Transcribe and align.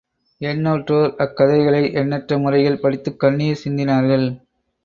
எண்ணற்றோர் 0.41 1.11
அக்கதைகளை 1.17 1.93
எண்ணற்ற 1.93 2.37
முறைகள் 2.37 2.79
படித்துக் 2.79 3.19
கண்ணீர் 3.19 3.61
சிந்தினார்கள். 3.63 4.27